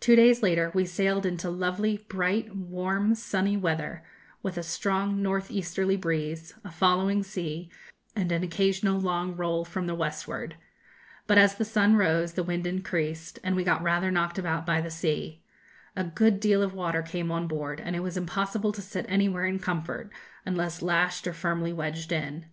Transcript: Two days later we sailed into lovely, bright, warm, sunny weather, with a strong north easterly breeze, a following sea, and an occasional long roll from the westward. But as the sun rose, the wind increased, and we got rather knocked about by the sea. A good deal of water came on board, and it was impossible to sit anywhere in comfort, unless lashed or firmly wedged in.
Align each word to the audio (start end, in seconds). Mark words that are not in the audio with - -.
Two 0.00 0.14
days 0.16 0.42
later 0.42 0.70
we 0.74 0.84
sailed 0.84 1.24
into 1.24 1.48
lovely, 1.48 2.04
bright, 2.10 2.54
warm, 2.54 3.14
sunny 3.14 3.56
weather, 3.56 4.04
with 4.42 4.58
a 4.58 4.62
strong 4.62 5.22
north 5.22 5.50
easterly 5.50 5.96
breeze, 5.96 6.52
a 6.62 6.70
following 6.70 7.22
sea, 7.22 7.70
and 8.14 8.30
an 8.30 8.42
occasional 8.44 9.00
long 9.00 9.34
roll 9.34 9.64
from 9.64 9.86
the 9.86 9.94
westward. 9.94 10.56
But 11.26 11.38
as 11.38 11.54
the 11.54 11.64
sun 11.64 11.96
rose, 11.96 12.34
the 12.34 12.42
wind 12.44 12.66
increased, 12.66 13.38
and 13.42 13.56
we 13.56 13.64
got 13.64 13.82
rather 13.82 14.10
knocked 14.10 14.36
about 14.38 14.66
by 14.66 14.82
the 14.82 14.90
sea. 14.90 15.40
A 15.96 16.04
good 16.04 16.38
deal 16.38 16.62
of 16.62 16.74
water 16.74 17.00
came 17.00 17.30
on 17.32 17.48
board, 17.48 17.80
and 17.80 17.96
it 17.96 18.00
was 18.00 18.18
impossible 18.18 18.72
to 18.72 18.82
sit 18.82 19.06
anywhere 19.08 19.46
in 19.46 19.58
comfort, 19.58 20.10
unless 20.44 20.82
lashed 20.82 21.26
or 21.26 21.32
firmly 21.32 21.72
wedged 21.72 22.12
in. 22.12 22.44